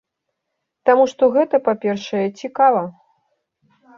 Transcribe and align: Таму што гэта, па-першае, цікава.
Таму 0.89 1.03
што 1.11 1.23
гэта, 1.35 1.59
па-першае, 1.67 2.23
цікава. 2.45 2.81